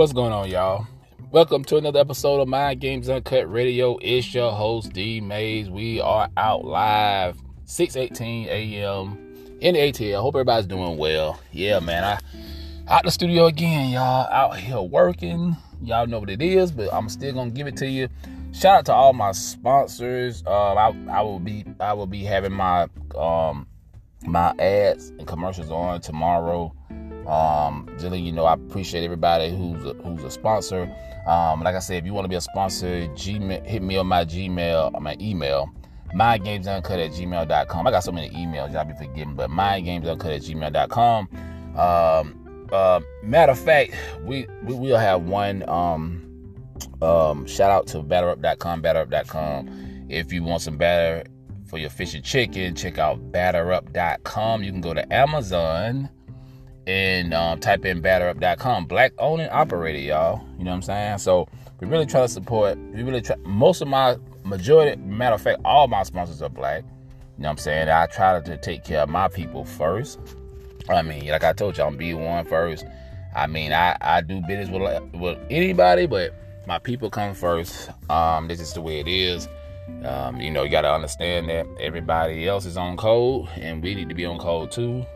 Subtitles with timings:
[0.00, 0.86] What's going on, y'all?
[1.30, 3.98] Welcome to another episode of Mind Games Uncut Radio.
[4.00, 5.68] It's your host, D Mayes.
[5.68, 9.58] We are out live, 6:18 a.m.
[9.60, 10.22] in the ATL.
[10.22, 11.38] Hope everybody's doing well.
[11.52, 12.02] Yeah, man.
[12.02, 12.18] I
[12.88, 14.26] out the studio again, y'all.
[14.32, 15.54] Out here working.
[15.82, 18.08] Y'all know what it is, but I'm still gonna give it to you.
[18.52, 20.42] Shout out to all my sponsors.
[20.46, 23.66] Uh, I, I will be I will be having my um
[24.24, 26.74] my ads and commercials on tomorrow.
[27.26, 30.82] Um, you know, I appreciate everybody who's a, who's a sponsor.
[31.26, 34.06] Um, like I said, if you want to be a sponsor, Gmail, hit me on
[34.06, 35.70] my Gmail, my email,
[36.14, 37.86] mindgamesuncut at gmail.com.
[37.86, 41.28] I got so many emails, y'all be forgiven, but mindgamesuncut at gmail.com.
[41.76, 46.30] Um, uh, matter of fact, we, we will have one um,
[47.02, 50.06] um, shout out to batterup.com, batterup.com.
[50.08, 51.24] If you want some batter
[51.66, 54.62] for your fish and chicken, check out batterup.com.
[54.62, 56.08] You can go to Amazon
[56.90, 58.86] and um, type in batterup.com.
[58.86, 60.44] Black owned and operated, y'all.
[60.58, 61.18] You know what I'm saying?
[61.18, 62.76] So we really try to support.
[62.78, 63.36] We really try.
[63.44, 66.82] Most of my majority, matter of fact, all my sponsors are black.
[66.82, 67.88] You know what I'm saying?
[67.88, 70.18] I try to take care of my people first.
[70.88, 72.84] I mean, like I told you, I'm B1 first.
[73.36, 76.34] I mean, I, I do business with with anybody, but
[76.66, 77.88] my people come first.
[78.10, 79.48] Um, this is the way it is.
[80.04, 83.94] Um, you know, you got to understand that everybody else is on code, and we
[83.94, 85.06] need to be on code too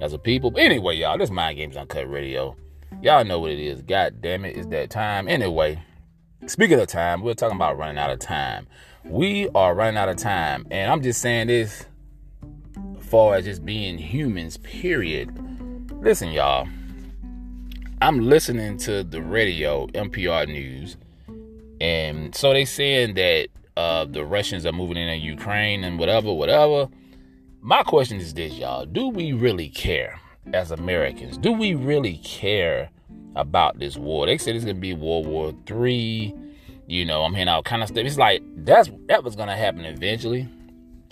[0.00, 0.50] as a people.
[0.50, 2.56] But anyway, y'all, this Mind Games Uncut Radio.
[3.02, 3.82] Y'all know what it is.
[3.82, 5.28] God damn it, it's that time.
[5.28, 5.82] Anyway,
[6.46, 8.66] speaking of time, we're talking about running out of time.
[9.04, 10.66] We are running out of time.
[10.70, 11.86] And I'm just saying this
[13.00, 15.30] far as just being humans, period.
[16.02, 16.68] Listen, y'all.
[18.00, 20.96] I'm listening to the radio, NPR News,
[21.80, 26.32] and so they saying that uh, the Russians are moving in in Ukraine and whatever,
[26.32, 26.88] whatever.
[27.60, 28.86] My question is this, y'all.
[28.86, 30.20] Do we really care
[30.52, 31.36] as Americans?
[31.36, 32.88] Do we really care
[33.34, 34.26] about this war?
[34.26, 36.34] They said it's gonna be World War Three.
[36.86, 38.04] You know, I'm hearing all kind of stuff.
[38.04, 40.48] It's like that's that was gonna happen eventually.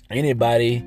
[0.09, 0.85] Anybody,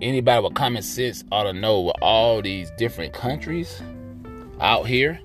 [0.00, 3.82] anybody with common sense ought to know with all these different countries
[4.60, 5.20] out here,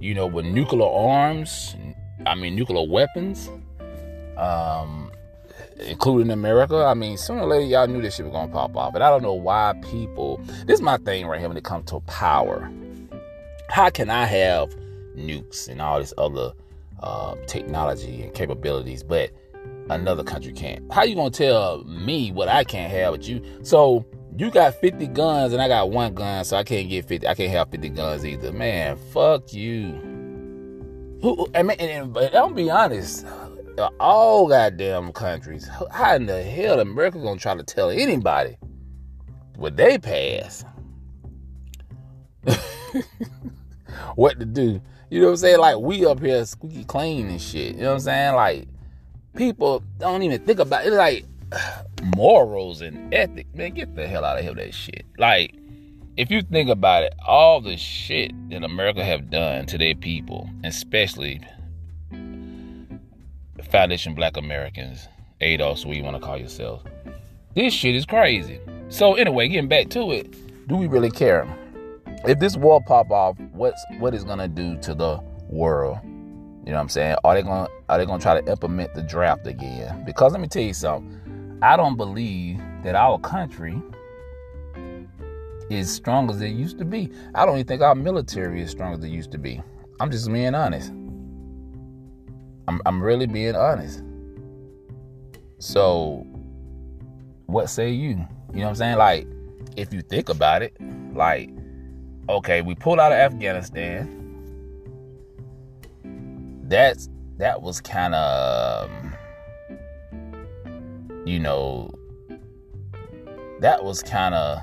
[0.00, 1.74] you know, with nuclear arms,
[2.26, 3.48] I mean nuclear weapons,
[4.36, 5.05] um,
[5.78, 6.84] including America.
[6.84, 8.94] I mean, sooner or later, y'all knew this shit was gonna pop off.
[8.94, 10.40] And I don't know why people.
[10.66, 12.70] This is my thing right here when it comes to power.
[13.68, 14.74] How can I have
[15.16, 16.52] nukes and all this other
[17.00, 19.30] uh, technology and capabilities, but
[19.90, 20.90] another country can't?
[20.92, 23.42] How you gonna tell me what I can't have with you?
[23.62, 24.06] So
[24.38, 27.26] you got 50 guns and I got one gun, so I can't get 50.
[27.26, 28.52] I can't have 50 guns either.
[28.52, 29.92] Man, fuck you.
[31.22, 31.48] Who?
[31.54, 33.26] I mean, and, and, I'll be honest
[33.78, 35.68] Uh, all goddamn countries.
[35.90, 38.56] How in the hell America gonna try to tell anybody
[39.56, 40.64] what they pass?
[44.14, 44.80] what to do?
[45.10, 45.58] You know what I'm saying?
[45.60, 47.74] Like we up here squeaky clean and shit.
[47.74, 48.34] You know what I'm saying?
[48.34, 48.68] Like
[49.34, 50.92] people don't even think about it.
[50.94, 51.26] Like
[52.16, 53.54] morals and ethics.
[53.54, 55.04] Man, get the hell out of here that shit.
[55.18, 55.54] Like
[56.16, 60.48] if you think about it, all the shit that America have done to their people,
[60.64, 61.42] especially
[63.64, 65.08] Foundation Black Americans,
[65.40, 66.82] ADOS, what you want to call yourself.
[67.54, 68.60] This shit is crazy.
[68.88, 71.48] So anyway, getting back to it, do we really care?
[72.26, 75.98] If this war pop off, what's what is gonna do to the world?
[76.04, 77.16] You know what I'm saying?
[77.24, 80.04] Are they gonna are they gonna try to implement the draft again?
[80.04, 81.58] Because let me tell you something.
[81.62, 83.80] I don't believe that our country
[85.70, 87.10] is strong as it used to be.
[87.34, 89.62] I don't even think our military is strong as it used to be.
[90.00, 90.92] I'm just being honest.
[92.68, 94.02] I'm, I'm really being honest.
[95.58, 96.26] So,
[97.46, 98.08] what say you?
[98.08, 98.96] You know what I'm saying?
[98.98, 99.26] Like,
[99.76, 100.76] if you think about it,
[101.14, 101.50] like,
[102.28, 104.12] okay, we pulled out of Afghanistan.
[106.68, 108.90] That's that was kind of,
[111.24, 111.90] you know,
[113.60, 114.58] that was kind of,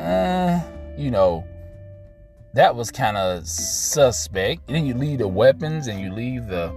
[0.00, 0.60] uh,
[0.96, 1.46] you know,
[2.54, 4.62] that was kind of suspect.
[4.68, 6.72] And then you leave the weapons and you leave the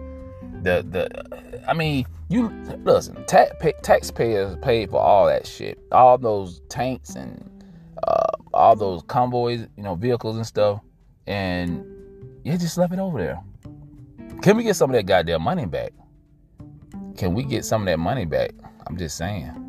[0.63, 1.63] the the.
[1.67, 2.49] I mean, you
[2.83, 3.23] listen.
[3.25, 7.49] Ta- pay, taxpayers paid for all that shit, all those tanks and
[8.07, 10.81] uh, all those convoys, you know, vehicles and stuff,
[11.27, 11.85] and
[12.43, 13.41] you just left it over there.
[14.41, 15.93] Can we get some of that goddamn money back?
[17.17, 18.51] Can we get some of that money back?
[18.85, 19.63] I'm just saying.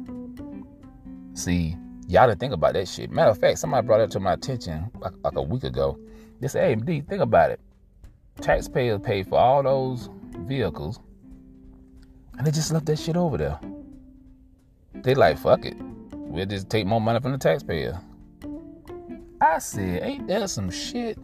[1.35, 1.77] See,
[2.09, 3.11] Y'all didn't think about that shit.
[3.11, 5.99] Matter of fact, somebody brought it to my attention like, like a week ago.
[6.41, 7.61] They said, hey, D, think about it.
[8.41, 10.09] Taxpayers pay for all those
[10.47, 11.01] vehicles,
[12.39, 13.61] and they just left that shit over there.
[14.95, 15.77] They like, fuck it.
[16.13, 18.01] We'll just take more money from the taxpayer.
[19.39, 21.19] I said, ain't that some shit?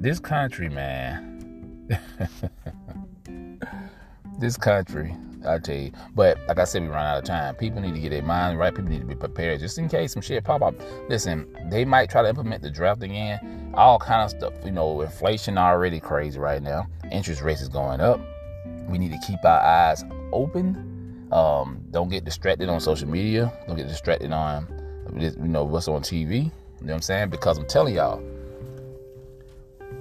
[0.00, 1.88] this country, man.
[4.38, 5.14] this country,
[5.46, 5.92] I tell you.
[6.14, 7.54] But like I said, we run out of time.
[7.54, 8.74] People need to get their mind right.
[8.74, 10.74] People need to be prepared just in case some shit pop up.
[11.08, 13.72] Listen, they might try to implement the draft again.
[13.74, 14.52] All kind of stuff.
[14.64, 16.86] You know, inflation already crazy right now.
[17.10, 18.20] Interest rates is going up.
[18.88, 21.28] We need to keep our eyes open.
[21.32, 23.52] Um, don't get distracted on social media.
[23.66, 24.68] Don't get distracted on
[25.16, 26.34] you know what's on TV.
[26.34, 26.50] You know
[26.80, 27.30] what I'm saying?
[27.30, 28.22] Because I'm telling y'all,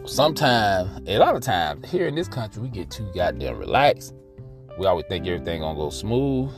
[0.06, 4.14] sometimes, a lot of times, here in this country, we get too goddamn relaxed.
[4.78, 6.52] We always think everything gonna go smooth.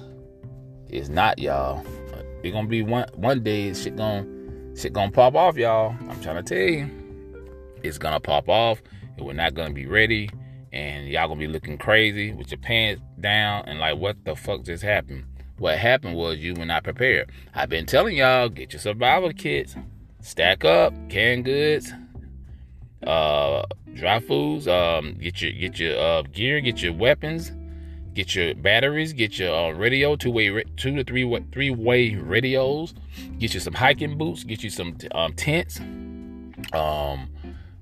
[0.87, 1.85] It's not, y'all.
[2.43, 4.25] It's gonna be one one day shit gonna
[4.77, 5.95] shit gonna pop off, y'all.
[6.09, 6.89] I'm trying to tell you.
[7.83, 8.81] It's gonna pop off,
[9.17, 10.29] and we're not gonna be ready,
[10.71, 14.63] and y'all gonna be looking crazy with your pants down and like what the fuck
[14.63, 15.25] just happened.
[15.57, 17.31] What happened was you were not prepared.
[17.53, 19.75] I've been telling y'all, get your survival kits,
[20.21, 21.91] stack up, canned goods,
[23.05, 23.63] uh,
[23.93, 27.51] dry foods, um, get your get your uh, gear, get your weapons,
[28.15, 32.15] get your batteries, get your uh, radio, two way, two to three way, three way
[32.15, 32.95] radios,
[33.37, 35.79] get you some hiking boots, get you some um, tents,
[36.73, 37.29] um,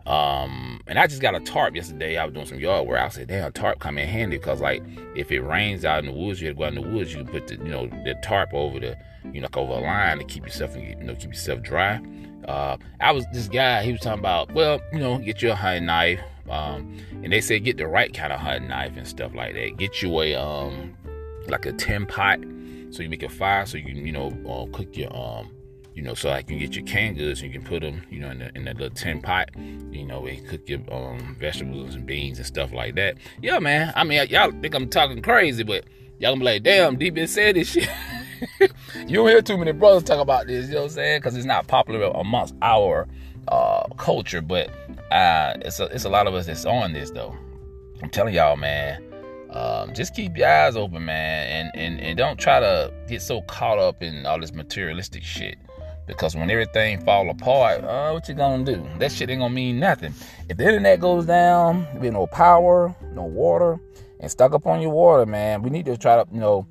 [0.05, 2.17] um, and I just got a tarp yesterday.
[2.17, 2.99] I was doing some yard work.
[2.99, 4.83] I said, "Damn, tarp come in handy because like
[5.15, 7.13] if it rains out in the woods, you have to go out in the woods.
[7.13, 8.97] You can put the you know the tarp over the
[9.31, 12.01] you know over a line to keep yourself you know keep yourself dry."
[12.47, 13.83] Uh, I was this guy.
[13.83, 17.41] He was talking about, well, you know, get you a hunting knife, um, and they
[17.41, 19.77] say get the right kind of hunting knife and stuff like that.
[19.77, 20.95] Get you a um,
[21.47, 22.39] like a tin pot,
[22.91, 25.51] so you make a fire, so you can you know uh, cook your um,
[25.95, 28.19] you know, so I can get your canned goods and you can put them, you
[28.19, 29.49] know, in, the, in that little tin pot,
[29.91, 33.15] you know, and cook your um, vegetables and beans and stuff like that.
[33.41, 33.93] Yeah, man.
[33.95, 35.85] I mean, y'all think I'm talking crazy, but
[36.19, 37.89] y'all gonna be like, damn, D been said this shit.
[38.59, 41.19] you don't hear too many brothers talk about this, you know what I'm saying?
[41.19, 43.07] Because it's not popular amongst our
[43.47, 44.69] uh, culture, but
[45.11, 47.35] uh, it's a, it's a lot of us that's on this though.
[48.01, 49.03] I'm telling y'all, man.
[49.51, 53.41] Um, just keep your eyes open, man, and, and and don't try to get so
[53.43, 55.57] caught up in all this materialistic shit.
[56.07, 58.85] Because when everything fall apart, uh, what you gonna do?
[58.97, 60.13] That shit ain't gonna mean nothing.
[60.49, 63.79] If the internet goes down, there be no power, no water,
[64.19, 65.61] and stuck up on your water, man.
[65.61, 66.67] We need to try to, you know,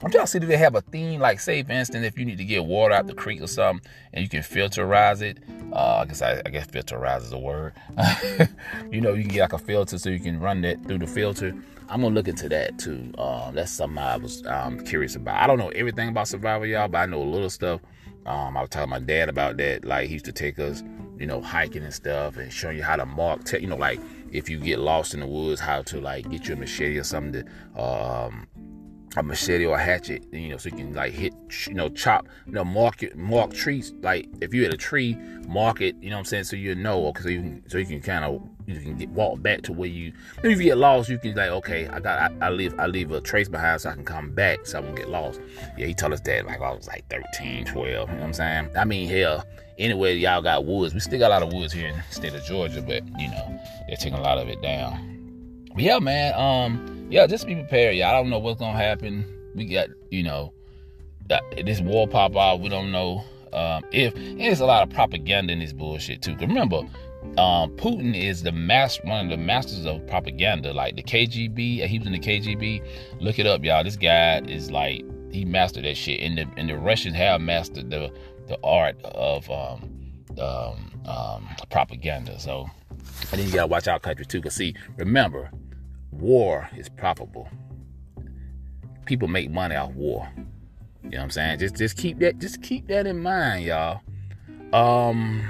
[0.00, 2.24] I'm trying to see do they have a theme like say for instance if you
[2.24, 5.38] need to get water out the creek or something and you can filterize it.
[5.72, 7.72] Uh, I guess I, I guess filterize is a word.
[8.92, 11.06] you know you can get like a filter so you can run that through the
[11.06, 11.52] filter.
[11.88, 13.12] I'm gonna look into that too.
[13.18, 15.42] Uh, that's something I was um, curious about.
[15.42, 17.80] I don't know everything about survival, y'all, but I know a little stuff.
[18.26, 19.84] Um, I was telling my dad about that.
[19.84, 20.82] Like he used to take us,
[21.18, 23.44] you know, hiking and stuff, and showing you how to mark.
[23.44, 24.00] Te- you know, like
[24.32, 27.42] if you get lost in the woods, how to like get your machete or something
[27.42, 28.46] to um,
[29.16, 31.32] a machete or a hatchet, you know, so you can like hit,
[31.66, 33.92] you know, chop, you know, mark it, mark trees.
[34.02, 35.16] Like if you hit a tree,
[35.46, 37.86] mark it, you know what I'm saying, so you know, so you can, so you
[37.86, 40.12] can kind of, you can get walk back to where you.
[40.42, 43.10] If you get lost, you can like, okay, I got, I, I leave, I leave
[43.10, 45.40] a trace behind so I can come back, so I won't get lost.
[45.76, 47.86] Yeah, he told us that like I was like 13, 12.
[47.86, 48.70] You know what I'm saying?
[48.76, 49.44] I mean, hell,
[49.78, 50.92] anyway, y'all got woods.
[50.92, 53.28] We still got a lot of woods here in the state of Georgia, but you
[53.28, 55.66] know, they're taking a lot of it down.
[55.74, 56.34] But yeah, man.
[56.34, 58.08] Um yeah, just be prepared, y'all.
[58.08, 59.24] I don't know what's gonna happen.
[59.54, 60.52] We got, you know,
[61.64, 62.60] this war pop out.
[62.60, 64.14] We don't know um, if.
[64.14, 66.36] And there's a lot of propaganda in this bullshit too.
[66.36, 66.82] Remember,
[67.36, 70.72] um, Putin is the master, one of the masters of propaganda.
[70.72, 72.86] Like the KGB, he was in the KGB.
[73.20, 73.84] Look it up, y'all.
[73.84, 77.90] This guy is like he mastered that shit, and the and the Russians have mastered
[77.90, 78.12] the
[78.48, 79.90] the art of um,
[80.40, 82.38] um, um, propaganda.
[82.38, 82.68] So,
[83.32, 84.40] and then you gotta watch our country too.
[84.40, 85.50] Cause see, remember,
[86.18, 87.48] war is profitable.
[89.06, 90.28] People make money off war.
[91.02, 91.58] You know what I'm saying?
[91.60, 94.00] Just just keep that just keep that in mind, y'all.
[94.72, 95.48] Um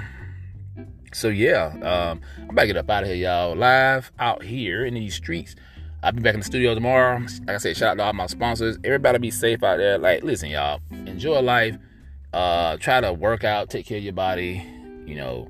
[1.11, 3.55] so yeah, um I'm about to get up out of here, y'all.
[3.55, 5.55] Live out here in these streets.
[6.01, 7.19] I'll be back in the studio tomorrow.
[7.19, 8.77] Like I said, shout out to all my sponsors.
[8.85, 9.97] Everybody be safe out there.
[9.97, 11.77] Like, listen, y'all, enjoy life.
[12.31, 14.65] Uh, try to work out, take care of your body,
[15.05, 15.49] you know,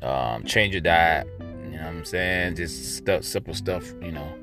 [0.00, 1.26] um, change your diet.
[1.40, 2.54] You know what I'm saying?
[2.54, 4.41] Just stuff, simple stuff, you know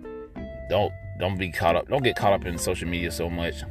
[0.70, 1.88] don't don't be caught up.
[1.88, 3.64] Don't get caught up in social media so much.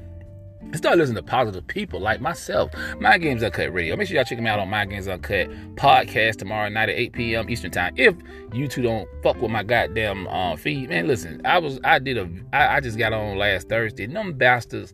[0.74, 2.70] Start listening to positive people like myself.
[3.00, 3.96] Mind Games Uncut Radio.
[3.96, 7.12] Make sure y'all check me out on Mind Games Uncut podcast tomorrow night at 8
[7.14, 7.48] p.m.
[7.48, 7.94] Eastern Time.
[7.96, 8.14] If
[8.50, 11.40] YouTube don't fuck with my goddamn uh, feed, man, listen.
[11.46, 14.06] I was I did a I, I just got on last Thursday.
[14.06, 14.92] Them bastards.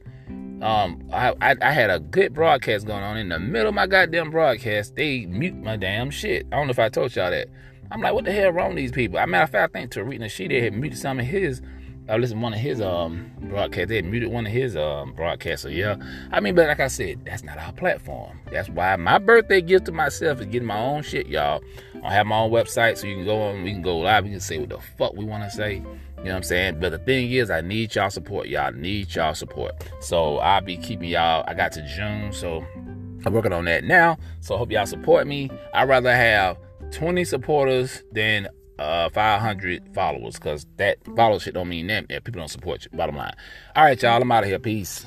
[0.63, 3.89] Um, I, I, I had a good broadcast going on in the middle of my
[3.89, 4.95] goddamn broadcast.
[4.95, 6.47] They mute my damn shit.
[6.53, 7.49] I don't know if I told y'all that.
[7.91, 9.19] I'm like, what the hell wrong with these people?
[9.19, 11.61] A matter of fact, I think Tariq Nasheed had muted some of his
[12.07, 13.89] I listened to one of his um broadcasts.
[13.89, 15.63] They muted one of his um broadcasts.
[15.63, 15.97] So yeah,
[16.33, 18.41] I mean, but like I said, that's not our platform.
[18.51, 21.63] That's why my birthday gift to myself is getting my own shit, y'all.
[22.03, 23.63] I have my own website, so you can go on.
[23.63, 24.25] We can go live.
[24.25, 25.77] We can say what the fuck we want to say.
[25.77, 26.81] You know what I'm saying?
[26.81, 28.49] But the thing is, I need y'all support.
[28.49, 29.73] Y'all need y'all support.
[30.01, 31.45] So I'll be keeping y'all.
[31.47, 32.65] I got to June, so
[33.25, 34.19] I'm working on that now.
[34.41, 35.51] So I hope y'all support me.
[35.73, 36.59] I'd rather have
[36.93, 42.09] 20 supporters than uh 500 followers because that follow shit don't mean that.
[42.09, 42.97] People don't support you.
[42.97, 43.35] Bottom line.
[43.77, 44.21] All right, y'all.
[44.21, 44.59] I'm out of here.
[44.59, 45.07] Peace.